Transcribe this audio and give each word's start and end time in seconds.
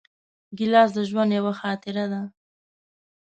ګیلاس 0.57 0.89
د 0.95 0.99
ژوند 1.09 1.31
یوه 1.37 1.53
خاطره 1.61 2.05
ده. 2.11 2.21